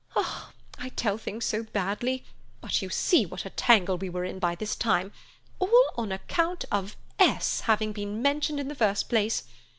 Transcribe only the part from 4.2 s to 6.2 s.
in by this time, all on